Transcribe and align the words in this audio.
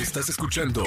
Estás 0.00 0.28
escuchando 0.28 0.84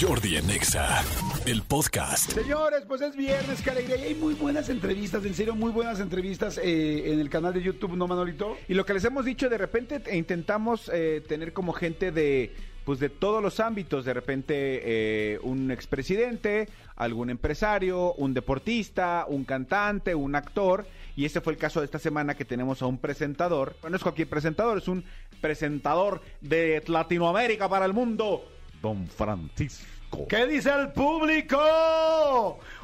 Jordi 0.00 0.36
Anexa, 0.36 1.02
el 1.46 1.62
podcast. 1.62 2.30
Señores, 2.30 2.84
pues 2.86 3.00
es 3.00 3.16
viernes, 3.16 3.60
qué 3.60 3.70
alegría. 3.70 3.96
Y 3.96 4.02
hay 4.02 4.14
muy 4.14 4.34
buenas 4.34 4.68
entrevistas, 4.68 5.24
en 5.24 5.34
serio, 5.34 5.56
muy 5.56 5.72
buenas 5.72 5.98
entrevistas 5.98 6.58
eh, 6.58 7.12
en 7.12 7.18
el 7.18 7.28
canal 7.28 7.52
de 7.52 7.60
YouTube, 7.60 7.96
¿no, 7.96 8.06
Manolito? 8.06 8.56
Y 8.68 8.74
lo 8.74 8.86
que 8.86 8.94
les 8.94 9.04
hemos 9.04 9.24
dicho, 9.24 9.48
de 9.48 9.58
repente 9.58 10.00
eh, 10.06 10.16
intentamos 10.16 10.88
eh, 10.94 11.24
tener 11.26 11.52
como 11.52 11.72
gente 11.72 12.12
de 12.12 12.54
pues 12.84 12.98
de 12.98 13.08
todos 13.08 13.42
los 13.42 13.60
ámbitos, 13.60 14.04
de 14.04 14.14
repente 14.14 14.54
eh, 14.54 15.38
un 15.42 15.70
expresidente, 15.70 16.68
algún 16.96 17.30
empresario, 17.30 18.12
un 18.14 18.34
deportista, 18.34 19.24
un 19.28 19.44
cantante, 19.44 20.14
un 20.14 20.34
actor, 20.34 20.86
y 21.16 21.24
ese 21.24 21.40
fue 21.40 21.52
el 21.52 21.58
caso 21.58 21.80
de 21.80 21.86
esta 21.86 21.98
semana 21.98 22.34
que 22.34 22.44
tenemos 22.44 22.82
a 22.82 22.86
un 22.86 22.98
presentador, 22.98 23.76
no 23.88 23.96
es 23.96 24.02
cualquier 24.02 24.28
presentador, 24.28 24.78
es 24.78 24.88
un 24.88 25.04
presentador 25.40 26.22
de 26.40 26.82
Latinoamérica 26.86 27.68
para 27.68 27.84
el 27.84 27.92
mundo, 27.92 28.44
Don 28.80 29.06
Francisco. 29.06 30.01
¿Qué 30.28 30.46
dice 30.46 30.70
el 30.70 30.92
público? 30.92 31.58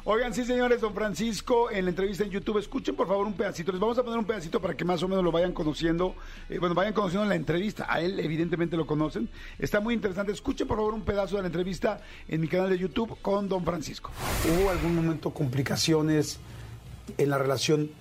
Oigan, 0.03 0.33
sí, 0.33 0.45
señores, 0.45 0.81
don 0.81 0.93
Francisco, 0.95 1.69
en 1.69 1.85
la 1.85 1.91
entrevista 1.91 2.23
en 2.23 2.31
YouTube, 2.31 2.57
escuchen 2.57 2.95
por 2.95 3.07
favor 3.07 3.27
un 3.27 3.33
pedacito. 3.33 3.71
Les 3.71 3.79
vamos 3.79 3.97
a 3.99 4.03
poner 4.03 4.17
un 4.17 4.25
pedacito 4.25 4.59
para 4.59 4.75
que 4.75 4.83
más 4.83 5.03
o 5.03 5.07
menos 5.07 5.23
lo 5.23 5.31
vayan 5.31 5.53
conociendo. 5.53 6.15
Eh, 6.49 6.57
bueno, 6.57 6.73
vayan 6.73 6.93
conociendo 6.93 7.27
la 7.27 7.35
entrevista. 7.35 7.85
A 7.87 8.01
él, 8.01 8.19
evidentemente, 8.19 8.75
lo 8.75 8.87
conocen. 8.87 9.29
Está 9.59 9.79
muy 9.79 9.93
interesante. 9.93 10.31
Escuchen 10.31 10.67
por 10.67 10.77
favor 10.77 10.93
un 10.95 11.03
pedazo 11.03 11.35
de 11.35 11.43
la 11.43 11.47
entrevista 11.47 12.01
en 12.27 12.41
mi 12.41 12.47
canal 12.47 12.69
de 12.69 12.79
YouTube 12.79 13.15
con 13.21 13.47
don 13.47 13.63
Francisco. 13.63 14.11
¿Hubo 14.45 14.71
algún 14.71 14.95
momento 14.95 15.31
complicaciones 15.31 16.39
en 17.17 17.29
la 17.29 17.37
relación 17.37 17.91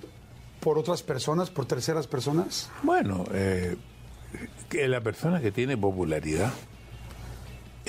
por 0.61 0.79
otras 0.79 1.03
personas, 1.03 1.51
por 1.51 1.67
terceras 1.67 2.07
personas? 2.07 2.71
Bueno, 2.83 3.25
eh, 3.33 3.77
que 4.71 4.89
la 4.89 5.03
persona 5.03 5.41
que 5.41 5.53
tiene 5.53 5.77
popularidad 5.77 6.53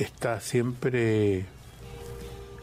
está 0.04 0.40
siempre 0.40 1.46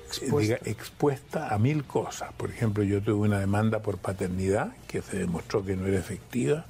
Expuesta. 0.09 0.41
diga, 0.41 0.71
expuesta 0.71 1.55
a 1.55 1.59
mil 1.59 1.85
cosas. 1.85 2.33
Por 2.37 2.51
ejemplo, 2.51 2.85
yo 2.85 3.03
tuve 3.03 3.29
una 3.29 3.41
demanda 3.41 3.81
por 3.81 3.99
paternidad 3.99 4.73
que 4.87 5.03
se 5.03 5.19
demostró 5.19 5.65
que 5.65 5.77
no 5.77 5.87
era 5.87 5.99
efectiva. 5.99 6.65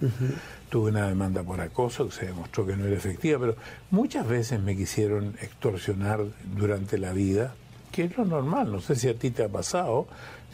Tuve 0.71 0.91
una 0.91 1.07
demanda 1.07 1.43
por 1.43 1.61
acoso 1.61 2.07
que 2.07 2.13
se 2.15 2.27
demostró 2.27 2.67
que 2.67 2.77
no 2.77 2.87
era 2.87 2.97
efectiva. 2.97 3.39
Pero 3.39 3.57
muchas 3.91 4.27
veces 4.27 4.61
me 4.61 4.77
quisieron 4.77 5.37
extorsionar 5.41 6.25
durante 6.57 6.99
la 6.99 7.13
vida, 7.13 7.55
que 7.93 8.05
es 8.05 8.17
lo 8.17 8.25
normal. 8.25 8.73
No 8.73 8.81
sé 8.81 8.97
si 8.97 9.09
a 9.09 9.15
ti 9.15 9.31
te 9.31 9.45
ha 9.45 9.49
pasado, 9.49 10.07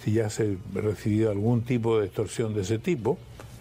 si 0.02 0.12
ya 0.12 0.26
has 0.26 0.40
eh, 0.40 0.58
recibido 0.74 1.30
algún 1.30 1.62
tipo 1.62 1.98
de 2.00 2.06
extorsión 2.06 2.54
de 2.54 2.62
ese 2.62 2.78
tipo 2.78 3.18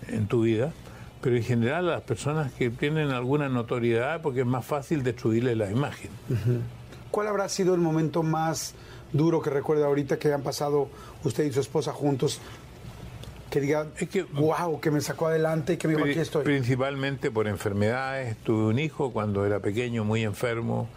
en 0.07 0.27
tu 0.27 0.41
vida. 0.41 0.73
Pero 1.21 1.35
en 1.37 1.43
general 1.43 1.87
a 1.89 1.93
las 1.93 2.01
personas 2.01 2.51
que 2.53 2.69
tienen 2.71 3.11
alguna 3.11 3.47
notoriedad, 3.47 4.21
porque 4.21 4.41
es 4.41 4.45
más 4.45 4.65
fácil 4.65 5.03
destruirle 5.03 5.55
la 5.55 5.69
imagen. 5.69 6.09
¿Cuál 7.11 7.27
habrá 7.27 7.47
sido 7.49 7.75
el 7.75 7.81
momento 7.81 8.23
más 8.23 8.73
duro 9.13 9.41
que 9.41 9.49
recuerda 9.49 9.85
ahorita 9.85 10.17
que 10.17 10.33
han 10.33 10.41
pasado 10.41 10.89
usted 11.23 11.43
y 11.45 11.51
su 11.51 11.59
esposa 11.59 11.91
juntos? 11.93 12.39
Que 13.51 13.59
diga, 13.59 13.87
Es 13.99 14.07
que- 14.09 14.23
wow, 14.23 14.79
que 14.79 14.89
me 14.91 15.01
sacó 15.01 15.27
adelante 15.27 15.73
y 15.73 15.77
que 15.77 15.87
me 15.89 15.95
dijo, 15.95 16.05
aquí 16.09 16.19
estoy. 16.19 16.43
Principalmente 16.43 17.29
por 17.31 17.47
enfermedades. 17.47 18.37
Tuve 18.37 18.67
un 18.69 18.79
hijo 18.79 19.11
cuando 19.11 19.45
era 19.45 19.59
pequeño, 19.59 20.03
muy 20.05 20.23
enfermo. 20.23 20.87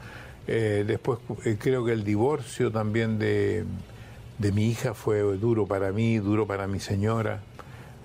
Eh, 0.47 0.84
después 0.86 1.19
eh, 1.45 1.56
creo 1.58 1.84
que 1.84 1.92
el 1.92 2.05
divorcio 2.05 2.70
también 2.70 3.19
de, 3.19 3.64
de 4.39 4.52
mi 4.52 4.69
hija 4.69 4.95
fue 4.95 5.20
duro 5.36 5.67
para 5.67 5.91
mí, 5.91 6.19
duro 6.19 6.47
para 6.47 6.67
mi 6.69 6.78
señora. 6.80 7.41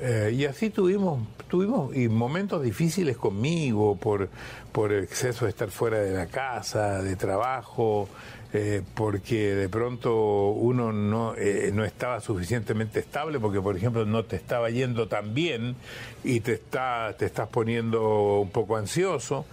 Eh, 0.02 0.34
y 0.34 0.46
así 0.46 0.70
tuvimos, 0.70 1.20
tuvimos 1.50 1.94
y 1.94 2.08
momentos 2.08 2.64
difíciles 2.64 3.18
conmigo 3.18 3.98
por, 3.98 4.30
por 4.72 4.94
el 4.94 5.04
exceso 5.04 5.44
de 5.44 5.52
estar 5.52 5.70
fuera 5.72 6.00
de 6.00 6.14
la 6.16 6.28
casa, 6.28 7.02
de 7.02 7.18
trabajo, 7.18 8.08
eh, 8.54 8.82
porque 8.96 9.56
de 9.56 9.68
pronto 9.68 10.52
uno 10.52 10.94
no, 10.94 11.36
eh, 11.36 11.72
no 11.74 11.84
estaba 11.84 12.22
suficientemente 12.22 13.00
estable, 13.00 13.40
porque 13.40 13.60
por 13.60 13.76
ejemplo 13.76 14.06
no 14.06 14.24
te 14.24 14.38
estaba 14.38 14.70
yendo 14.70 15.10
tan 15.10 15.34
bien 15.34 15.76
y 16.24 16.40
te, 16.40 16.54
está, 16.54 17.14
te 17.18 17.26
estás 17.26 17.50
poniendo 17.50 18.40
un 18.40 18.52
poco 18.52 18.78
ansioso. 18.78 19.46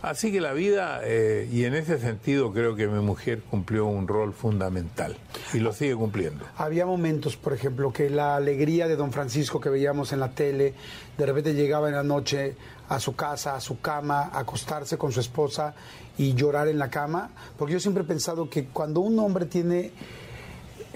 Así 0.00 0.30
que 0.30 0.40
la 0.40 0.52
vida, 0.52 1.00
eh, 1.02 1.48
y 1.50 1.64
en 1.64 1.74
ese 1.74 1.98
sentido 1.98 2.52
creo 2.52 2.76
que 2.76 2.86
mi 2.86 3.00
mujer 3.00 3.42
cumplió 3.42 3.86
un 3.86 4.06
rol 4.06 4.32
fundamental 4.32 5.16
y 5.52 5.58
lo 5.58 5.72
sigue 5.72 5.96
cumpliendo. 5.96 6.44
Había 6.56 6.86
momentos, 6.86 7.36
por 7.36 7.52
ejemplo, 7.52 7.92
que 7.92 8.08
la 8.08 8.36
alegría 8.36 8.86
de 8.86 8.94
don 8.94 9.12
Francisco 9.12 9.60
que 9.60 9.70
veíamos 9.70 10.12
en 10.12 10.20
la 10.20 10.30
tele, 10.30 10.74
de 11.16 11.26
repente 11.26 11.52
llegaba 11.52 11.88
en 11.88 11.96
la 11.96 12.04
noche 12.04 12.54
a 12.88 13.00
su 13.00 13.16
casa, 13.16 13.56
a 13.56 13.60
su 13.60 13.80
cama, 13.80 14.30
a 14.32 14.40
acostarse 14.40 14.96
con 14.96 15.10
su 15.10 15.18
esposa 15.18 15.74
y 16.16 16.32
llorar 16.34 16.68
en 16.68 16.78
la 16.78 16.90
cama, 16.90 17.30
porque 17.58 17.74
yo 17.74 17.80
siempre 17.80 18.04
he 18.04 18.06
pensado 18.06 18.48
que 18.48 18.66
cuando 18.66 19.00
un 19.00 19.18
hombre 19.18 19.46
tiene 19.46 19.90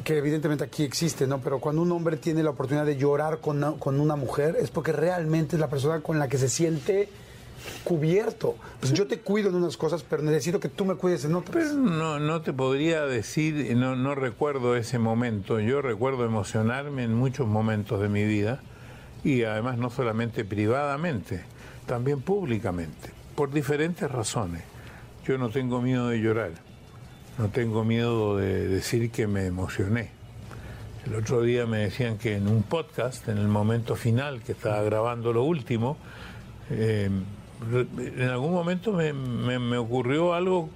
que 0.05 0.19
evidentemente 0.19 0.65
aquí 0.65 0.85
existe, 0.85 1.27
¿no? 1.27 1.41
Pero 1.41 1.61
cuando 1.61 1.83
un 1.83 1.93
hombre 1.93 2.17
tiene 2.17 2.43
la 2.43 2.51
oportunidad 2.51 2.87
de 2.87 2.97
llorar 2.97 3.41
con 3.41 3.59
una, 3.59 3.73
con 3.73 4.01
una 4.01 4.17
mujer 4.17 4.57
es 4.61 4.71
porque 4.71 4.93
realmente 4.93 5.57
es 5.57 5.61
la 5.61 5.69
persona 5.69 6.01
con 6.01 6.19
la 6.19 6.29
que 6.29 6.39
se 6.39 6.49
siente 6.49 7.09
cubierto. 7.85 8.57
Pues 8.81 8.93
yo 8.93 9.07
te 9.07 9.19
cuido 9.19 9.49
en 9.49 9.57
unas 9.57 9.77
cosas, 9.77 10.03
pero 10.03 10.23
necesito 10.23 10.61
que 10.61 10.69
tú 10.69 10.85
me 10.85 10.95
cuides 10.95 11.25
en 11.25 11.35
otras. 11.35 11.69
Pero 11.69 11.75
no, 11.75 12.19
no 12.19 12.43
te 12.43 12.53
podría 12.53 13.03
decir, 13.07 13.77
no, 13.77 13.97
no 13.97 14.15
recuerdo 14.15 14.77
ese 14.77 14.99
momento. 14.99 15.61
Yo 15.61 15.83
recuerdo 15.83 16.25
emocionarme 16.25 17.05
en 17.05 17.15
muchos 17.15 17.47
momentos 17.47 18.01
de 18.01 18.09
mi 18.09 18.25
vida 18.25 18.61
y 19.25 19.45
además 19.45 19.79
no 19.79 19.91
solamente 19.91 20.45
privadamente, 20.45 21.43
también 21.87 22.21
públicamente, 22.21 23.11
por 23.35 23.53
diferentes 23.53 24.11
razones. 24.11 24.63
Yo 25.27 25.39
no 25.39 25.51
tengo 25.51 25.81
miedo 25.81 26.09
de 26.09 26.21
llorar, 26.21 26.53
no 27.39 27.49
tengo 27.49 27.85
miedo 27.85 28.37
de 28.37 28.67
decir 28.69 29.11
que 29.11 29.27
me 29.27 29.47
emocioné. 29.47 30.11
El 31.07 31.17
otro 31.17 31.43
día 31.43 31.67
me 31.67 31.79
decían 31.79 32.17
que 32.17 32.37
en 32.37 32.47
un 32.47 32.63
podcast, 32.63 33.29
en 33.29 33.39
el 33.39 33.49
momento 33.49 33.97
final 33.97 34.43
que 34.43 34.53
estaba 34.53 34.83
grabando 34.83 35.33
lo 35.33 35.43
último, 35.43 35.97
eh, 36.71 37.11
en 37.99 38.29
algún 38.29 38.53
momento 38.53 38.93
me, 38.93 39.13
me- 39.13 39.59
me 39.59 39.77
ocurrió 39.79 40.35
algo 40.35 40.69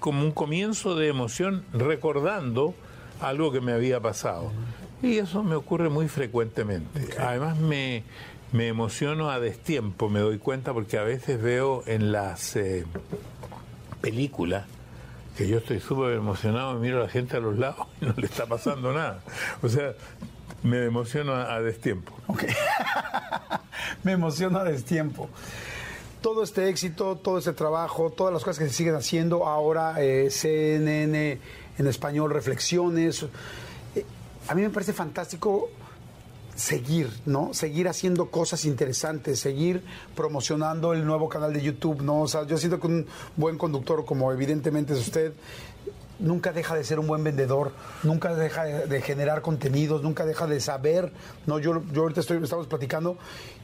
como 0.00 0.22
un 0.22 0.30
comienzo 0.32 0.94
de 0.94 1.08
emoción 1.08 1.64
recordando 1.72 2.74
algo 3.20 3.50
que 3.52 3.60
me 3.60 3.72
había 3.72 4.00
pasado. 4.00 4.52
Y 5.02 5.18
eso 5.18 5.42
me 5.42 5.54
ocurre 5.56 5.88
muy 5.88 6.08
frecuentemente. 6.08 7.08
Además 7.20 7.58
me, 7.58 8.02
me 8.52 8.68
emociono 8.68 9.30
a 9.30 9.40
destiempo, 9.40 10.08
me 10.08 10.20
doy 10.20 10.38
cuenta 10.38 10.72
porque 10.72 10.98
a 10.98 11.02
veces 11.02 11.40
veo 11.42 11.82
en 11.86 12.12
las 12.12 12.54
eh, 12.56 12.84
películas 14.00 14.66
que 15.36 15.48
yo 15.48 15.58
estoy 15.58 15.78
súper 15.80 16.14
emocionado 16.14 16.76
y 16.76 16.80
miro 16.80 16.98
a 17.00 17.04
la 17.04 17.08
gente 17.08 17.36
a 17.36 17.40
los 17.40 17.58
lados 17.58 17.86
y 18.00 18.06
no 18.06 18.14
le 18.16 18.26
está 18.26 18.46
pasando 18.46 18.92
nada. 18.92 19.20
O 19.62 19.68
sea, 19.68 19.92
me 20.64 20.84
emociono 20.84 21.32
a, 21.32 21.54
a 21.54 21.62
destiempo. 21.62 22.12
Ok. 22.26 22.44
Me 24.02 24.12
emociona 24.12 24.60
a 24.60 24.64
destiempo. 24.64 25.28
Todo 26.20 26.42
este 26.42 26.68
éxito, 26.68 27.16
todo 27.16 27.38
este 27.38 27.52
trabajo, 27.52 28.10
todas 28.10 28.32
las 28.32 28.42
cosas 28.42 28.58
que 28.58 28.68
se 28.68 28.74
siguen 28.74 28.96
haciendo 28.96 29.46
ahora, 29.46 30.02
eh, 30.02 30.30
CNN 30.30 31.38
en 31.78 31.86
español, 31.86 32.30
reflexiones. 32.32 33.24
eh, 33.94 34.04
a 34.48 34.54
mí 34.54 34.62
me 34.62 34.70
parece 34.70 34.92
fantástico 34.92 35.68
seguir, 36.58 37.08
¿no? 37.24 37.54
Seguir 37.54 37.86
haciendo 37.86 38.30
cosas 38.32 38.64
interesantes, 38.64 39.38
seguir 39.38 39.84
promocionando 40.16 40.92
el 40.92 41.06
nuevo 41.06 41.28
canal 41.28 41.52
de 41.52 41.62
YouTube, 41.62 42.02
¿no? 42.02 42.22
O 42.22 42.28
sea, 42.28 42.44
yo 42.46 42.58
siento 42.58 42.80
que 42.80 42.88
un 42.88 43.06
buen 43.36 43.56
conductor, 43.56 44.04
como 44.04 44.32
evidentemente 44.32 44.94
es 44.94 44.98
usted, 44.98 45.32
nunca 46.18 46.52
deja 46.52 46.74
de 46.74 46.82
ser 46.84 46.98
un 46.98 47.06
buen 47.06 47.22
vendedor, 47.22 47.72
nunca 48.02 48.34
deja 48.34 48.64
de, 48.64 48.86
de 48.86 49.00
generar 49.02 49.40
contenidos, 49.42 50.02
nunca 50.02 50.24
deja 50.26 50.46
de 50.46 50.60
saber, 50.60 51.12
no 51.46 51.58
yo, 51.58 51.82
yo 51.92 52.02
ahorita 52.02 52.20
estoy 52.20 52.42
estamos 52.42 52.66
platicando 52.66 53.16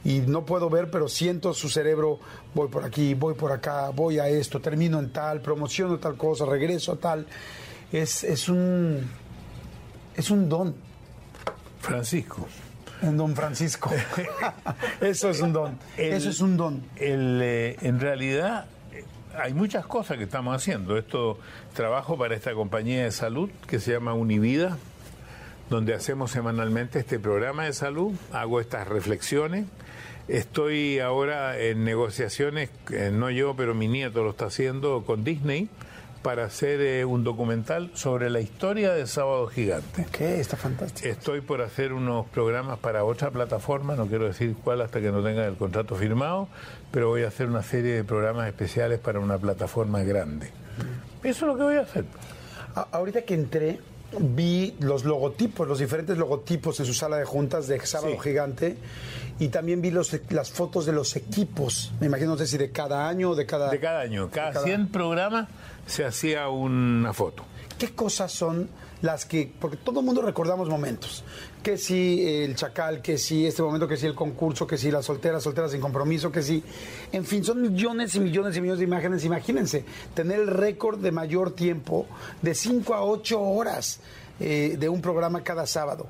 y 0.03 0.19
no 0.19 0.45
puedo 0.45 0.69
ver, 0.69 0.89
pero 0.89 1.07
siento 1.09 1.53
su 1.53 1.67
cerebro, 1.69 2.19
voy 2.53 2.67
por 2.69 2.83
aquí, 2.85 3.13
voy 3.13 3.33
por 3.33 3.51
acá, 3.51 3.89
voy 3.89 4.19
a 4.19 4.27
esto, 4.29 4.61
termino 4.61 4.99
en 4.99 5.11
tal, 5.11 5.41
promociono 5.41 5.97
tal 5.99 6.15
cosa, 6.15 6.45
regreso 6.45 6.93
a 6.93 6.95
tal. 6.95 7.25
Es, 7.91 8.23
es 8.23 8.47
un 8.49 9.09
es 10.15 10.29
un 10.31 10.47
don, 10.49 10.75
Francisco. 11.79 12.47
un 13.01 13.17
don 13.17 13.35
Francisco. 13.35 13.91
Eso 15.01 15.29
es 15.29 15.41
un 15.41 15.51
don. 15.53 15.77
El- 15.97 16.13
Eso 16.13 16.29
es 16.29 16.39
un 16.39 16.57
don. 16.57 16.83
El, 16.95 17.39
eh, 17.43 17.75
en 17.81 17.99
realidad 17.99 18.65
hay 19.37 19.53
muchas 19.53 19.85
cosas 19.85 20.17
que 20.17 20.23
estamos 20.23 20.55
haciendo. 20.55 20.97
Esto 20.97 21.39
trabajo 21.73 22.17
para 22.17 22.35
esta 22.35 22.53
compañía 22.53 23.03
de 23.03 23.11
salud 23.11 23.49
que 23.67 23.79
se 23.79 23.91
llama 23.91 24.13
Univida, 24.13 24.77
donde 25.69 25.93
hacemos 25.93 26.31
semanalmente 26.31 26.99
este 26.99 27.19
programa 27.19 27.65
de 27.65 27.73
salud, 27.73 28.13
hago 28.31 28.59
estas 28.59 28.87
reflexiones. 28.87 29.65
Estoy 30.27 30.99
ahora 30.99 31.59
en 31.59 31.83
negociaciones, 31.83 32.69
eh, 32.91 33.11
no 33.13 33.29
yo, 33.29 33.55
pero 33.55 33.75
mi 33.75 33.87
nieto 33.87 34.23
lo 34.23 34.31
está 34.31 34.45
haciendo 34.45 35.03
con 35.05 35.23
Disney 35.23 35.69
para 36.25 36.45
hacer 36.45 36.81
eh, 36.81 37.05
un 37.05 37.23
documental 37.23 37.91
sobre 37.93 38.31
la 38.31 38.39
historia 38.39 38.93
de 38.93 39.05
Sábado 39.05 39.45
Gigante. 39.45 40.01
Ok, 40.09 40.21
está 40.21 40.57
fantástico. 40.57 41.07
Estoy 41.07 41.41
por 41.41 41.61
hacer 41.61 41.93
unos 41.93 42.25
programas 42.29 42.79
para 42.79 43.03
otra 43.03 43.29
plataforma, 43.29 43.95
no 43.95 44.07
quiero 44.07 44.25
decir 44.25 44.55
cuál 44.63 44.81
hasta 44.81 44.99
que 44.99 45.11
no 45.11 45.21
tenga 45.23 45.45
el 45.45 45.53
contrato 45.55 45.93
firmado, 45.95 46.47
pero 46.89 47.09
voy 47.09 47.21
a 47.25 47.27
hacer 47.27 47.45
una 47.45 47.61
serie 47.61 47.93
de 47.93 48.03
programas 48.03 48.47
especiales 48.47 48.99
para 48.99 49.19
una 49.19 49.37
plataforma 49.37 50.01
grande. 50.01 50.49
Eso 51.23 51.45
es 51.45 51.51
lo 51.51 51.57
que 51.57 51.63
voy 51.63 51.75
a 51.75 51.81
hacer. 51.81 52.05
A- 52.73 52.87
ahorita 52.93 53.21
que 53.21 53.35
entré, 53.35 53.79
vi 54.19 54.75
los 54.79 55.05
logotipos, 55.05 55.67
los 55.67 55.77
diferentes 55.77 56.17
logotipos 56.17 56.79
en 56.79 56.87
su 56.87 56.95
sala 56.95 57.17
de 57.17 57.25
juntas 57.25 57.67
de 57.67 57.79
Sábado 57.85 58.13
Sí. 58.13 58.19
Gigante 58.29 58.77
y 59.37 59.49
también 59.49 59.79
vi 59.81 59.91
los, 59.91 60.11
las 60.31 60.49
fotos 60.49 60.87
de 60.87 60.91
los 60.91 61.15
equipos. 61.17 61.93
Me 61.99 62.07
imagino, 62.07 62.31
no 62.31 62.37
sé 62.37 62.47
si 62.47 62.57
de 62.57 62.71
cada 62.71 63.07
año 63.07 63.29
o 63.31 63.35
de 63.35 63.45
cada... 63.45 63.69
De 63.69 63.79
cada 63.79 63.99
año, 64.01 64.29
cada, 64.31 64.53
cada- 64.53 64.65
100 64.65 64.87
programas 64.87 65.49
se 65.85 66.05
hacía 66.05 66.49
una 66.49 67.13
foto. 67.13 67.45
¿Qué 67.77 67.93
cosas 67.93 68.31
son 68.31 68.69
las 69.01 69.25
que, 69.25 69.51
porque 69.59 69.77
todo 69.77 69.99
el 69.99 70.05
mundo 70.05 70.21
recordamos 70.21 70.69
momentos, 70.69 71.23
que 71.61 71.77
si 71.77 72.25
el 72.25 72.55
chacal, 72.55 73.01
que 73.01 73.17
si 73.17 73.45
este 73.45 73.61
momento, 73.61 73.87
que 73.87 73.97
si 73.97 74.05
el 74.05 74.15
concurso, 74.15 74.65
que 74.65 74.77
si 74.77 74.91
la 74.91 75.03
soltera, 75.03 75.39
soltera 75.39 75.67
sin 75.69 75.81
compromiso, 75.81 76.31
que 76.31 76.41
si, 76.41 76.63
en 77.11 77.25
fin, 77.25 77.43
son 77.43 77.61
millones 77.61 78.15
y 78.15 78.19
millones 78.19 78.55
y 78.55 78.61
millones 78.61 78.79
de 78.79 78.85
imágenes. 78.85 79.25
Imagínense, 79.25 79.85
tener 80.13 80.39
el 80.39 80.47
récord 80.47 80.99
de 80.99 81.11
mayor 81.11 81.51
tiempo 81.51 82.07
de 82.41 82.55
5 82.55 82.93
a 82.93 83.03
8 83.03 83.41
horas 83.41 83.99
eh, 84.39 84.75
de 84.79 84.89
un 84.89 85.01
programa 85.01 85.43
cada 85.43 85.65
sábado. 85.65 86.07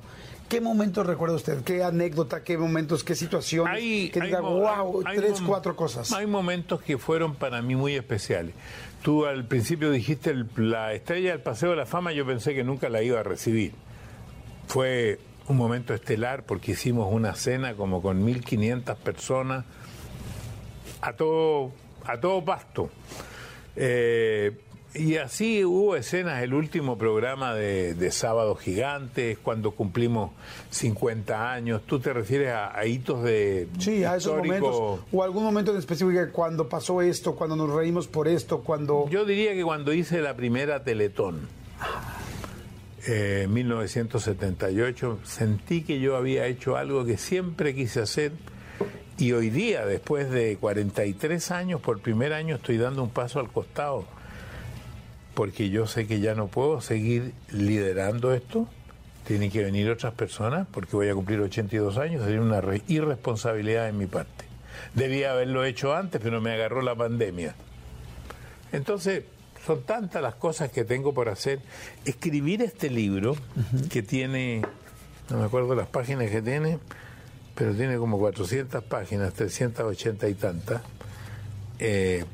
¿Qué 0.49 0.61
momentos 0.61 1.05
recuerda 1.07 1.35
usted? 1.35 1.63
¿Qué 1.63 1.83
anécdota? 1.83 2.43
¿Qué 2.43 2.57
momentos? 2.57 3.03
¿Qué 3.03 3.15
situaciones? 3.15 3.73
Hay- 3.73 4.09
que 4.09 4.21
hay 4.21 4.27
diga, 4.27 4.41
wow, 4.41 5.01
hay 5.05 5.17
tres, 5.17 5.41
cuatro 5.41 5.75
cosas. 5.75 6.11
Hay 6.11 6.27
momentos 6.27 6.81
que 6.81 6.97
fueron 6.97 7.35
para 7.35 7.61
mí 7.63 7.75
muy 7.75 7.95
especiales. 7.95 8.53
Tú 9.01 9.25
al 9.25 9.45
principio 9.45 9.89
dijiste 9.91 10.29
el- 10.29 10.47
la 10.55 10.93
estrella 10.93 11.31
del 11.31 11.41
Paseo 11.41 11.71
de 11.71 11.75
la 11.77 11.85
Fama, 11.85 12.11
yo 12.13 12.25
pensé 12.25 12.53
que 12.53 12.63
nunca 12.63 12.89
la 12.89 13.01
iba 13.01 13.19
a 13.19 13.23
recibir. 13.23 13.73
Fue 14.67 15.19
un 15.47 15.57
momento 15.57 15.93
estelar 15.93 16.43
porque 16.43 16.71
hicimos 16.73 17.11
una 17.11 17.33
cena 17.35 17.73
como 17.75 18.01
con 18.01 18.23
1500 18.23 18.97
personas 18.97 19.65
a 21.01 21.13
todo, 21.13 21.71
a 22.05 22.19
todo 22.19 22.43
pasto. 22.45 22.89
Eh, 23.75 24.57
y 24.95 25.17
así 25.17 25.63
hubo 25.65 25.95
escenas, 25.95 26.41
el 26.43 26.53
último 26.53 26.97
programa 26.97 27.53
de, 27.53 27.93
de 27.93 28.11
Sábado 28.11 28.55
Gigantes, 28.55 29.37
cuando 29.37 29.71
cumplimos 29.71 30.31
50 30.71 31.51
años. 31.51 31.81
¿Tú 31.85 31.99
te 31.99 32.13
refieres 32.13 32.49
a, 32.49 32.77
a 32.77 32.85
hitos 32.85 33.23
de 33.23 33.67
Sí, 33.79 34.03
a 34.03 34.15
esos 34.15 34.37
momentos. 34.37 34.99
O 35.11 35.23
algún 35.23 35.43
momento 35.43 35.71
en 35.71 35.77
específico 35.77 36.19
cuando 36.31 36.69
pasó 36.69 37.01
esto, 37.01 37.35
cuando 37.35 37.55
nos 37.55 37.71
reímos 37.71 38.07
por 38.07 38.27
esto, 38.27 38.61
cuando... 38.61 39.07
Yo 39.09 39.25
diría 39.25 39.53
que 39.53 39.63
cuando 39.63 39.93
hice 39.93 40.21
la 40.21 40.35
primera 40.35 40.83
Teletón, 40.83 41.47
eh, 43.07 43.41
en 43.43 43.53
1978, 43.53 45.19
sentí 45.23 45.83
que 45.83 45.99
yo 45.99 46.15
había 46.15 46.47
hecho 46.47 46.77
algo 46.77 47.05
que 47.05 47.17
siempre 47.17 47.75
quise 47.75 48.01
hacer 48.01 48.31
y 49.17 49.31
hoy 49.31 49.49
día, 49.49 49.85
después 49.85 50.29
de 50.29 50.57
43 50.57 51.51
años, 51.51 51.79
por 51.79 52.01
primer 52.01 52.33
año 52.33 52.55
estoy 52.55 52.77
dando 52.77 53.01
un 53.01 53.09
paso 53.09 53.39
al 53.39 53.49
costado, 53.49 54.05
porque 55.35 55.69
yo 55.69 55.85
sé 55.85 56.07
que 56.07 56.19
ya 56.19 56.33
no 56.33 56.47
puedo 56.47 56.81
seguir 56.81 57.33
liderando 57.51 58.33
esto. 58.33 58.67
Tienen 59.27 59.51
que 59.51 59.63
venir 59.63 59.89
otras 59.89 60.13
personas, 60.13 60.67
porque 60.71 60.95
voy 60.95 61.09
a 61.09 61.13
cumplir 61.15 61.39
82 61.41 61.97
años, 61.97 62.23
sería 62.23 62.41
una 62.41 62.61
re- 62.61 62.81
irresponsabilidad 62.87 63.85
de 63.85 63.91
mi 63.91 64.05
parte. 64.05 64.45
Debía 64.93 65.31
haberlo 65.31 65.63
hecho 65.65 65.95
antes, 65.95 66.21
pero 66.23 66.41
me 66.41 66.51
agarró 66.53 66.81
la 66.81 66.95
pandemia. 66.95 67.55
Entonces, 68.71 69.23
son 69.65 69.81
tantas 69.83 70.21
las 70.21 70.35
cosas 70.35 70.69
que 70.71 70.83
tengo 70.83 71.13
por 71.13 71.29
hacer. 71.29 71.59
Escribir 72.05 72.61
este 72.61 72.89
libro, 72.89 73.35
que 73.89 74.03
tiene, 74.03 74.61
no 75.29 75.39
me 75.39 75.45
acuerdo 75.45 75.73
las 75.75 75.87
páginas 75.87 76.29
que 76.29 76.41
tiene, 76.41 76.77
pero 77.55 77.73
tiene 77.73 77.97
como 77.97 78.19
400 78.19 78.83
páginas, 78.83 79.33
380 79.33 80.27
y 80.29 80.33
tantas. 80.35 80.81
Eh, 81.79 82.25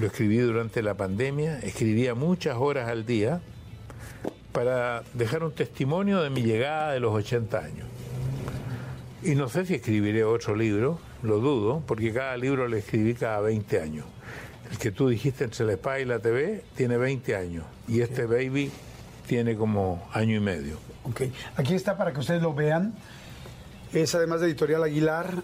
lo 0.00 0.06
escribí 0.06 0.38
durante 0.38 0.82
la 0.82 0.94
pandemia, 0.94 1.58
escribía 1.60 2.14
muchas 2.14 2.56
horas 2.56 2.88
al 2.88 3.04
día 3.04 3.40
para 4.52 5.02
dejar 5.14 5.42
un 5.42 5.52
testimonio 5.52 6.22
de 6.22 6.30
mi 6.30 6.42
llegada 6.42 6.92
de 6.92 7.00
los 7.00 7.14
80 7.14 7.58
años. 7.58 7.86
Y 9.22 9.34
no 9.34 9.48
sé 9.48 9.66
si 9.66 9.74
escribiré 9.74 10.24
otro 10.24 10.54
libro, 10.54 11.00
lo 11.22 11.40
dudo, 11.40 11.82
porque 11.86 12.12
cada 12.12 12.36
libro 12.36 12.68
lo 12.68 12.76
escribí 12.76 13.14
cada 13.14 13.40
20 13.40 13.80
años. 13.80 14.06
El 14.70 14.78
que 14.78 14.92
tú 14.92 15.08
dijiste 15.08 15.44
entre 15.44 15.64
la 15.64 15.72
espada 15.72 15.98
y 15.98 16.04
la 16.04 16.20
TV 16.20 16.62
tiene 16.76 16.96
20 16.96 17.34
años 17.34 17.64
y 17.88 18.00
este 18.00 18.26
baby 18.26 18.70
tiene 19.26 19.56
como 19.56 20.08
año 20.12 20.36
y 20.36 20.40
medio. 20.40 20.76
Ok, 21.04 21.22
aquí 21.56 21.74
está 21.74 21.96
para 21.96 22.12
que 22.12 22.20
ustedes 22.20 22.42
lo 22.42 22.54
vean. 22.54 22.94
Es 23.92 24.14
además 24.14 24.40
de 24.40 24.48
Editorial 24.48 24.84
Aguilar, 24.84 25.42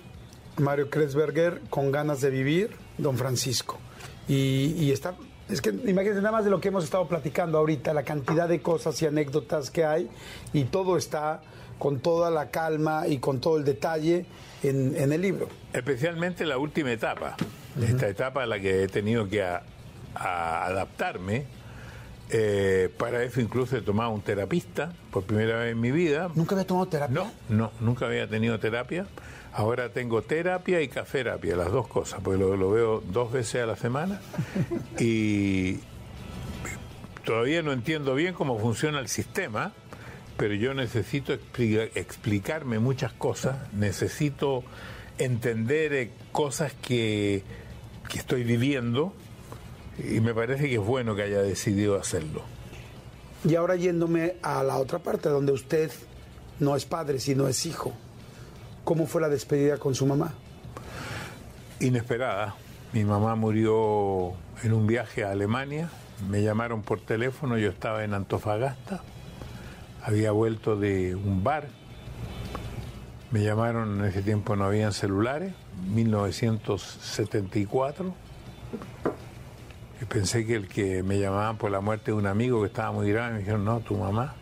Mario 0.59 0.91
Kretzberger, 0.91 1.63
Con 1.71 1.91
ganas 1.91 2.21
de 2.21 2.31
vivir, 2.31 2.71
Don 2.99 3.17
Francisco. 3.17 3.79
Y, 4.29 4.75
y 4.79 4.91
está, 4.93 5.15
es 5.49 5.61
que 5.61 5.71
imagínense 5.71 6.21
nada 6.21 6.33
más 6.33 6.45
de 6.45 6.51
lo 6.51 6.61
que 6.61 6.69
hemos 6.69 6.85
estado 6.85 7.07
platicando 7.07 7.59
ahorita, 7.59 7.93
la 7.93 8.03
cantidad 8.05 8.49
de 8.49 8.61
cosas 8.63 9.01
y 9.03 9.07
anécdotas 9.07 9.71
que 9.71 9.85
hay, 9.85 10.09
y 10.53 10.65
todo 10.65 10.97
está 10.97 11.43
con 11.79 12.01
toda 12.01 12.31
la 12.31 12.51
calma 12.51 13.07
y 13.07 13.19
con 13.19 13.41
todo 13.41 13.59
el 13.59 13.65
detalle 13.65 14.27
en, 14.63 14.95
en 14.97 15.13
el 15.13 15.21
libro. 15.21 15.49
Especialmente 15.73 16.47
la 16.47 16.57
última 16.57 16.93
etapa, 16.93 17.37
esta 17.83 18.09
etapa 18.09 18.45
a 18.45 18.47
la 18.47 18.59
que 18.61 18.85
he 18.85 18.89
tenido 18.89 19.29
que 19.29 19.43
a- 19.43 19.63
a 20.15 20.67
adaptarme. 20.67 21.45
Eh, 22.31 22.89
para 22.97 23.23
eso 23.23 23.41
incluso 23.43 23.77
he 23.77 23.83
tomado 23.83 24.11
un 24.11 24.23
terapista 24.23 24.93
por 25.11 25.25
primera 25.25 25.59
vez 25.59 25.73
en 25.73 25.81
mi 25.81 25.91
vida. 25.91 26.31
¿Nunca 26.35 26.55
había 26.55 26.67
tomado 26.67 26.87
terapia? 26.87 27.15
No, 27.15 27.31
no, 27.55 27.71
nunca 27.81 28.07
había 28.07 28.27
tenido 28.29 28.59
terapia. 28.59 29.07
Ahora 29.57 29.89
tengo 29.91 30.21
terapia 30.23 30.81
y 30.83 30.89
caferapia, 30.89 31.55
las 31.55 31.71
dos 31.71 31.87
cosas, 31.87 32.21
porque 32.23 32.41
lo, 32.41 32.57
lo 32.57 32.71
veo 32.73 33.01
dos 33.01 33.31
veces 33.31 33.63
a 33.63 33.67
la 33.67 33.77
semana. 33.77 34.21
Y 34.99 35.79
todavía 37.25 37.63
no 37.63 37.73
entiendo 37.73 38.15
bien 38.17 38.35
cómo 38.35 38.59
funciona 38.59 38.99
el 38.99 39.07
sistema, 39.09 39.73
pero 40.37 40.55
yo 40.55 40.75
necesito 40.75 41.33
expli- 41.33 41.89
explicarme 41.95 42.81
muchas 42.81 43.13
cosas, 43.13 43.73
necesito 43.73 44.65
entender 45.19 45.93
eh, 45.93 46.11
cosas 46.33 46.73
que, 46.83 47.45
que 48.09 48.19
estoy 48.19 48.43
viviendo 48.43 49.13
y 49.99 50.19
me 50.19 50.35
parece 50.35 50.69
que 50.69 50.75
es 50.75 50.81
bueno 50.81 51.15
que 51.15 51.23
haya 51.23 51.41
decidido 51.43 51.95
hacerlo. 51.97 52.43
Y 53.49 53.55
ahora 53.55 53.77
yéndome 53.77 54.35
a 54.43 54.65
la 54.65 54.79
otra 54.79 54.99
parte, 54.99 55.29
donde 55.29 55.53
usted 55.53 55.93
no 56.59 56.75
es 56.75 56.85
padre, 56.87 57.21
sino 57.21 57.47
es 57.47 57.65
hijo. 57.67 57.93
¿Cómo 58.85 59.07
fue 59.07 59.21
la 59.21 59.29
despedida 59.29 59.79
con 59.79 59.95
su 59.95 60.07
mamá? 60.07 60.33
inesperada. 61.81 62.55
Mi 62.93 63.05
mamá 63.05 63.35
murió 63.35 64.33
en 64.63 64.73
un 64.73 64.87
viaje 64.87 65.25
a 65.25 65.33
Alemania. 65.33 65.91
Me 66.29 66.43
llamaron 66.43 66.83
por 66.83 67.01
teléfono, 67.01 67.59
yo 67.59 67.71
estaba 67.71 68.05
en 68.05 68.15
Antofagasta. 68.15 69.03
Había 70.03 70.31
vuelto 70.33 70.77
de 70.77 71.15
un 71.15 71.43
bar. 71.43 71.69
Me 73.31 73.43
llamaron, 73.43 74.01
en 74.01 74.07
ese 74.07 74.21
tiempo 74.23 74.55
no 74.55 74.65
habían 74.65 74.93
celulares, 74.93 75.55
1974. 75.93 78.15
Y 80.01 80.05
pensé 80.05 80.47
que 80.47 80.55
el 80.55 80.69
que 80.69 81.03
me 81.03 81.19
llamaban 81.19 81.57
por 81.57 81.71
la 81.71 81.81
muerte 81.81 82.13
de 82.13 82.17
un 82.17 82.27
amigo 82.27 82.61
que 82.61 82.69
estaba 82.69 82.93
muy 82.93 83.11
grave, 83.11 83.33
me 83.33 83.39
dijeron, 83.41 83.65
no, 83.65 83.81
tu 83.81 83.97
mamá. 83.97 84.35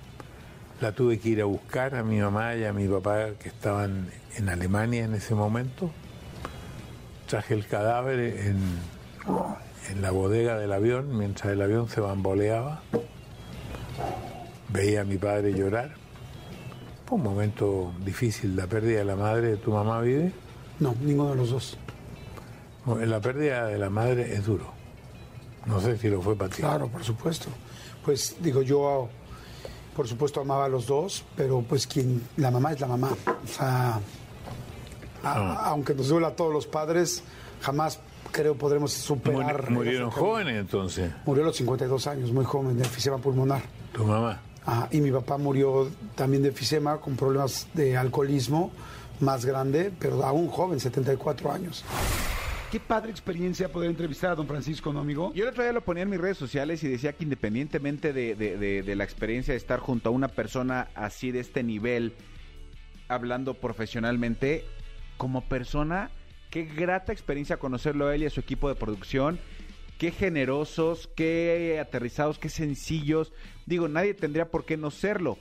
La 0.82 0.90
tuve 0.90 1.20
que 1.20 1.28
ir 1.28 1.40
a 1.40 1.44
buscar 1.44 1.94
a 1.94 2.02
mi 2.02 2.18
mamá 2.18 2.56
y 2.56 2.64
a 2.64 2.72
mi 2.72 2.88
papá 2.88 3.34
que 3.38 3.50
estaban 3.50 4.10
en 4.36 4.48
Alemania 4.48 5.04
en 5.04 5.14
ese 5.14 5.32
momento 5.32 5.92
traje 7.28 7.54
el 7.54 7.68
cadáver 7.68 8.18
en, 8.18 8.58
en 9.90 10.02
la 10.02 10.10
bodega 10.10 10.58
del 10.58 10.72
avión 10.72 11.16
mientras 11.16 11.52
el 11.52 11.62
avión 11.62 11.88
se 11.88 12.00
bamboleaba. 12.00 12.82
Veía 14.70 15.02
a 15.02 15.04
mi 15.04 15.18
padre 15.18 15.54
llorar. 15.54 15.92
Fue 17.06 17.16
un 17.16 17.22
momento 17.22 17.94
difícil, 18.04 18.56
la 18.56 18.66
pérdida 18.66 18.98
de 18.98 19.04
la 19.04 19.14
madre 19.14 19.50
de 19.50 19.56
tu 19.58 19.70
mamá 19.70 20.00
vive. 20.00 20.32
No, 20.80 20.96
ninguno 21.00 21.30
de 21.30 21.36
los 21.36 21.50
dos. 21.50 21.78
La 23.06 23.20
pérdida 23.20 23.68
de 23.68 23.78
la 23.78 23.88
madre 23.88 24.34
es 24.34 24.44
duro. 24.44 24.72
No 25.64 25.80
sé 25.80 25.96
si 25.96 26.08
lo 26.08 26.20
fue 26.20 26.34
para 26.34 26.50
ti. 26.50 26.60
Claro, 26.60 26.88
por 26.88 27.04
supuesto. 27.04 27.50
Pues 28.04 28.34
digo, 28.40 28.62
yo 28.62 29.08
por 29.96 30.08
supuesto 30.08 30.40
amaba 30.40 30.64
a 30.66 30.68
los 30.68 30.86
dos, 30.86 31.24
pero 31.36 31.62
pues 31.68 31.86
quien 31.86 32.22
la 32.36 32.50
mamá 32.50 32.72
es 32.72 32.80
la 32.80 32.86
mamá. 32.86 33.10
O 33.44 33.46
sea, 33.48 34.00
a- 35.24 35.66
aunque 35.68 35.94
nos 35.94 36.08
duela 36.08 36.28
a 36.28 36.36
todos 36.36 36.52
los 36.52 36.66
padres, 36.66 37.22
jamás 37.60 38.00
creo 38.30 38.54
podremos 38.56 38.92
superar. 38.92 39.64
Muri- 39.70 39.74
murieron 39.74 40.10
jóvenes 40.10 40.56
entonces, 40.58 41.12
Murió 41.26 41.44
a 41.44 41.46
los 41.48 41.56
52 41.56 42.06
años, 42.06 42.32
muy 42.32 42.44
joven, 42.44 42.76
de 42.76 42.84
enfisema 42.84 43.18
pulmonar. 43.18 43.62
tu 43.92 44.04
mamá. 44.04 44.40
Ajá, 44.64 44.88
y 44.92 45.00
mi 45.00 45.10
papá 45.10 45.36
murió 45.38 45.88
también 46.14 46.42
de 46.42 46.48
enfisema 46.50 46.98
con 46.98 47.16
problemas 47.16 47.66
de 47.74 47.96
alcoholismo 47.96 48.70
más 49.20 49.44
grande, 49.44 49.92
pero 49.98 50.24
aún 50.24 50.48
joven, 50.48 50.78
74 50.80 51.52
años. 51.52 51.84
Qué 52.72 52.80
padre 52.80 53.10
experiencia 53.10 53.70
poder 53.70 53.90
entrevistar 53.90 54.30
a 54.30 54.34
don 54.34 54.46
Francisco, 54.48 54.92
¿no, 54.94 55.00
amigo? 55.00 55.30
Yo 55.34 55.44
el 55.44 55.50
otro 55.50 55.62
día 55.62 55.72
lo 55.74 55.84
ponía 55.84 56.04
en 56.04 56.08
mis 56.10 56.18
redes 56.20 56.38
sociales 56.38 56.82
y 56.82 56.88
decía 56.88 57.12
que 57.12 57.22
independientemente 57.24 58.14
de, 58.14 58.34
de- 58.34 58.56
de- 58.56 58.82
de 58.82 58.96
la 58.96 59.04
experiencia 59.04 59.52
de 59.52 59.58
estar 59.58 59.78
junto 59.78 60.08
a 60.08 60.12
una 60.12 60.28
persona 60.28 60.88
así 60.94 61.30
de 61.32 61.40
este 61.40 61.62
nivel, 61.62 62.14
hablando 63.08 63.52
profesionalmente, 63.54 64.64
como 65.18 65.42
persona, 65.42 66.10
qué 66.48 66.64
grata 66.64 67.12
experiencia 67.12 67.58
conocerlo 67.58 68.06
a 68.08 68.14
él 68.14 68.22
y 68.22 68.26
a 68.26 68.30
su 68.30 68.40
equipo 68.40 68.70
de 68.70 68.74
producción, 68.74 69.38
qué 69.98 70.10
generosos, 70.10 71.10
qué 71.14 71.78
aterrizados, 71.78 72.38
qué 72.38 72.48
sencillos. 72.48 73.34
Digo, 73.66 73.86
nadie 73.86 74.14
tendría 74.14 74.50
por 74.50 74.64
qué 74.64 74.78
no 74.78 74.90
serlo, 74.90 75.36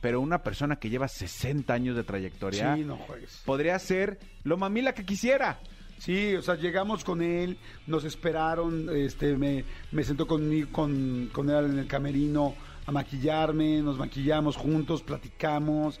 pero 0.00 0.20
una 0.20 0.42
persona 0.42 0.74
que 0.76 0.90
lleva 0.90 1.06
60 1.06 1.72
años 1.72 1.94
de 1.94 2.02
trayectoria 2.02 2.74
Sí, 2.74 2.82
no 2.84 2.96
juegues. 2.96 3.42
podría 3.46 3.78
ser 3.78 4.18
lo 4.42 4.56
mamila 4.56 4.92
que 4.92 5.04
quisiera. 5.06 5.60
Sí, 6.04 6.34
o 6.34 6.42
sea, 6.42 6.56
llegamos 6.56 7.02
con 7.02 7.22
él, 7.22 7.56
nos 7.86 8.04
esperaron, 8.04 8.94
este, 8.94 9.38
me, 9.38 9.64
me 9.90 10.04
sentó 10.04 10.26
conmigo, 10.26 10.68
con, 10.70 11.30
con 11.32 11.48
él 11.48 11.64
en 11.64 11.78
el 11.78 11.86
camerino 11.86 12.54
a 12.84 12.92
maquillarme, 12.92 13.80
nos 13.80 13.96
maquillamos 13.96 14.54
juntos, 14.54 15.02
platicamos. 15.02 15.98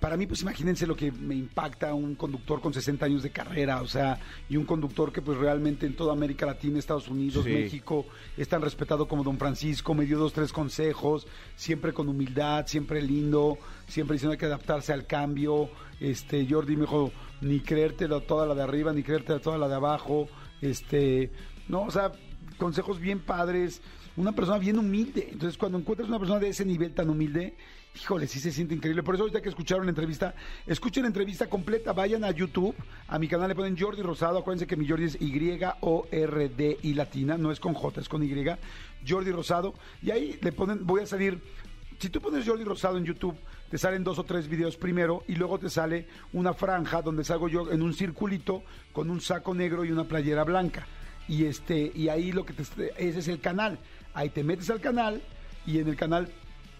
Para 0.00 0.16
mí, 0.16 0.26
pues 0.26 0.42
imagínense 0.42 0.86
lo 0.86 0.94
que 0.94 1.10
me 1.10 1.34
impacta 1.34 1.92
un 1.92 2.14
conductor 2.14 2.60
con 2.60 2.72
60 2.72 3.04
años 3.04 3.24
de 3.24 3.30
carrera, 3.30 3.82
o 3.82 3.88
sea, 3.88 4.20
y 4.48 4.56
un 4.56 4.64
conductor 4.64 5.12
que 5.12 5.20
pues 5.22 5.36
realmente 5.38 5.86
en 5.86 5.96
toda 5.96 6.12
América 6.12 6.46
Latina, 6.46 6.78
Estados 6.78 7.08
Unidos, 7.08 7.44
Sí. 7.44 7.50
México, 7.50 8.06
es 8.36 8.48
tan 8.48 8.62
respetado 8.62 9.08
como 9.08 9.24
Don 9.24 9.38
Francisco, 9.38 9.94
me 9.94 10.06
dio 10.06 10.18
dos, 10.18 10.32
tres 10.32 10.52
consejos, 10.52 11.26
siempre 11.56 11.92
con 11.92 12.08
humildad, 12.08 12.66
siempre 12.68 13.02
lindo, 13.02 13.58
siempre 13.88 14.14
diciendo 14.14 14.32
hay 14.32 14.38
que 14.38 14.46
adaptarse 14.46 14.92
al 14.92 15.06
cambio. 15.06 15.68
Este, 15.98 16.46
Jordi 16.48 16.76
me 16.76 16.82
dijo, 16.82 17.10
ni 17.40 17.58
creértelo 17.58 18.20
toda 18.22 18.46
la 18.46 18.54
de 18.54 18.62
arriba, 18.62 18.92
ni 18.92 19.02
creértelo 19.02 19.40
toda 19.40 19.58
la 19.58 19.66
de 19.66 19.74
abajo. 19.74 20.28
Este, 20.60 21.32
no, 21.66 21.82
o 21.82 21.90
sea, 21.90 22.12
consejos 22.56 23.00
bien 23.00 23.18
padres, 23.20 23.82
una 24.16 24.32
persona 24.32 24.58
bien 24.58 24.78
humilde. 24.78 25.28
Entonces, 25.32 25.58
cuando 25.58 25.78
encuentras 25.78 26.08
una 26.08 26.18
persona 26.18 26.40
de 26.40 26.48
ese 26.50 26.64
nivel 26.64 26.94
tan 26.94 27.10
humilde, 27.10 27.56
híjole, 28.00 28.26
sí 28.26 28.40
se 28.40 28.52
siente 28.52 28.74
increíble. 28.74 29.02
Por 29.02 29.14
eso 29.14 29.24
ahorita 29.24 29.40
que 29.40 29.48
escucharon 29.48 29.86
la 29.86 29.90
entrevista, 29.90 30.34
escuchen 30.66 31.02
la 31.02 31.08
entrevista 31.08 31.48
completa, 31.48 31.92
vayan 31.92 32.24
a 32.24 32.30
YouTube, 32.30 32.74
a 33.06 33.18
mi 33.18 33.28
canal 33.28 33.48
le 33.48 33.54
ponen 33.54 33.76
Jordi 33.78 34.02
Rosado, 34.02 34.38
acuérdense 34.38 34.66
que 34.66 34.76
mi 34.76 34.88
Jordi 34.88 35.04
es 35.04 35.18
Y-O-R-D 35.20 36.78
y 36.82 36.94
latina, 36.94 37.36
no 37.36 37.50
es 37.50 37.60
con 37.60 37.74
J, 37.74 38.00
es 38.00 38.08
con 38.08 38.22
Y, 38.22 38.46
Jordi 39.06 39.30
Rosado, 39.30 39.74
y 40.02 40.10
ahí 40.10 40.38
le 40.40 40.52
ponen, 40.52 40.86
voy 40.86 41.02
a 41.02 41.06
salir 41.06 41.40
si 41.98 42.10
tú 42.10 42.20
pones 42.20 42.46
Jordi 42.46 42.62
Rosado 42.62 42.96
en 42.96 43.04
YouTube, 43.04 43.36
te 43.70 43.76
salen 43.76 44.04
dos 44.04 44.20
o 44.20 44.24
tres 44.24 44.46
videos 44.46 44.76
primero 44.76 45.24
y 45.26 45.34
luego 45.34 45.58
te 45.58 45.68
sale 45.68 46.06
una 46.32 46.54
franja 46.54 47.02
donde 47.02 47.24
salgo 47.24 47.48
yo 47.48 47.72
en 47.72 47.82
un 47.82 47.92
circulito 47.92 48.62
con 48.92 49.10
un 49.10 49.20
saco 49.20 49.52
negro 49.52 49.84
y 49.84 49.90
una 49.90 50.04
playera 50.04 50.44
blanca. 50.44 50.86
Y 51.26 51.44
este 51.44 51.90
y 51.92 52.08
ahí 52.08 52.30
lo 52.30 52.46
que 52.46 52.52
te 52.52 52.62
ese 52.62 53.18
es 53.18 53.26
el 53.26 53.40
canal. 53.40 53.80
Ahí 54.14 54.30
te 54.30 54.44
metes 54.44 54.70
al 54.70 54.80
canal 54.80 55.20
y 55.66 55.80
en 55.80 55.88
el 55.88 55.96
canal 55.96 56.28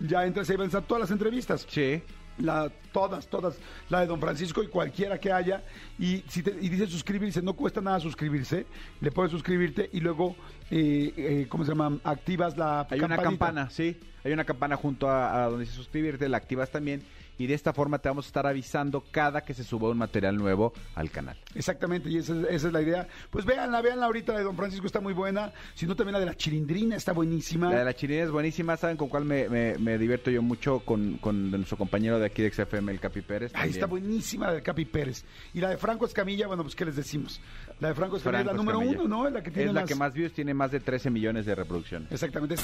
ya 0.01 0.25
entras 0.25 0.49
y 0.49 0.53
ahí 0.53 0.57
van 0.57 0.65
a 0.65 0.69
estar 0.69 0.83
todas 0.83 1.03
las 1.03 1.11
entrevistas 1.11 1.67
Sí. 1.69 2.03
la, 2.39 2.71
todas, 2.93 3.27
todas, 3.27 3.59
la 3.89 4.01
de 4.01 4.07
Don 4.07 4.21
Francisco 4.21 4.63
y 4.63 4.69
cualquiera 4.69 5.19
que 5.19 5.33
haya, 5.33 5.65
y 5.99 6.23
si 6.29 6.43
te, 6.43 6.51
y 6.61 6.69
dice 6.69 6.87
suscribirse, 6.87 7.43
no 7.43 7.55
cuesta 7.55 7.81
nada 7.81 7.99
suscribirse, 7.99 8.65
le 9.01 9.11
puedes 9.11 9.33
suscribirte 9.33 9.91
y 9.93 10.01
luego, 10.01 10.37
eh, 10.71 11.13
eh, 11.17 11.47
¿cómo 11.49 11.65
se 11.65 11.73
llama? 11.73 11.99
Activas 12.05 12.57
la 12.57 12.87
Hay 12.91 13.01
una 13.01 13.17
campana, 13.19 13.71
sí. 13.71 13.99
Hay 14.25 14.33
una 14.33 14.45
campana 14.45 14.77
junto 14.77 15.09
a, 15.09 15.45
a 15.45 15.49
donde 15.49 15.65
dice 15.65 15.77
suscribirte, 15.77 16.29
la 16.29 16.37
activas 16.37 16.71
también. 16.71 17.03
Y 17.39 17.47
de 17.47 17.55
esta 17.55 17.73
forma 17.73 17.99
te 17.99 18.09
vamos 18.09 18.27
a 18.27 18.29
estar 18.29 18.47
avisando 18.47 19.05
cada 19.11 19.43
que 19.43 19.55
se 19.55 19.65
suba 19.65 19.89
un 19.91 19.99
material 19.99 20.37
nuevo 20.37 20.73
al 20.95 21.11
canal. 21.11 21.37
Exactamente, 21.55 22.11
y 22.11 22.19
esa, 22.19 22.35
es- 22.35 22.47
esa 22.51 22.67
es 22.67 22.73
la 22.73 22.83
idea. 22.83 23.09
Pues 23.31 23.45
véanla, 23.45 23.81
véanla 23.81 24.07
ahorita, 24.07 24.33
la 24.33 24.39
de 24.39 24.45
Don 24.45 24.57
Francisco 24.57 24.87
está 24.87 25.01
muy 25.01 25.13
buena, 25.15 25.53
si 25.75 25.87
no 25.87 25.95
también 25.97 26.15
la 26.15 26.21
de 26.21 26.27
la 26.27 26.35
chilindrina 26.37 26.97
está 26.97 27.13
buenísima. 27.13 27.71
La 27.71 27.79
de 27.79 27.85
la 27.85 27.95
chilena 27.95 28.25
es 28.25 28.31
buenísima. 28.31 28.77
¿Saben 28.77 28.97
con 28.97 29.09
cuál 29.09 29.25
me, 29.25 29.49
me- 29.49 29.79
me 29.79 29.99
divierto 29.99 30.31
yo 30.31 30.43
mucho? 30.43 30.81
Con, 30.81 31.19
con 31.19 31.51
nuestro 31.51 31.77
compañero 31.77 32.19
de 32.19 32.27
aquí 32.27 32.43
de 32.43 32.51
XFM, 32.53 32.91
el 32.93 33.01
Capi 33.01 33.23
Pérez. 33.23 33.53
Ahí 33.55 33.71
está 33.71 33.87
buenísima 33.87 34.47
la 34.49 34.55
de 34.55 34.63
Capi 34.63 34.85
Pérez. 34.85 35.25
Y 35.55 35.61
la 35.61 35.71
de 35.71 35.77
Franco 35.79 36.07
Escamilla, 36.07 36.47
bueno, 36.49 36.63
pues 36.65 36.75
¿qué 36.75 36.85
les 36.85 36.97
decimos? 36.97 37.41
La 37.81 37.89
de 37.89 37.95
Franco 37.95 38.17
Escamilla 38.17 38.45
Franco 38.45 38.51
es 38.51 38.57
la 38.57 38.63
número 38.73 38.81
Escamilla. 38.81 39.05
uno, 39.07 39.17
¿no? 39.23 39.27
Es 39.29 39.33
la 39.33 39.43
que 39.43 39.51
tiene 39.51 39.69
es 39.69 39.75
la 39.75 39.81
más- 39.83 39.89
que 39.89 39.95
más 39.95 40.13
views, 40.13 40.33
tiene 40.33 40.55
más 40.55 40.71
de 40.73 40.81
13 40.81 41.11
millones 41.11 41.47
de 41.47 41.55
reproducciones. 41.55 42.11
Exactamente. 42.11 42.57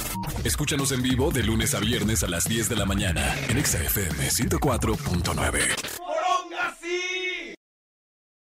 Escúchanos 0.44 0.90
en 0.92 1.02
vivo 1.02 1.30
de 1.30 1.42
lunes 1.44 1.74
a 1.74 1.80
viernes 1.80 2.22
a 2.24 2.28
las 2.28 2.44
10 2.48 2.68
de 2.68 2.76
la 2.76 2.84
mañana 2.86 3.22
en 3.48 3.56
Exa 3.58 3.80
FM 3.82 4.30
104.9. 4.64 5.83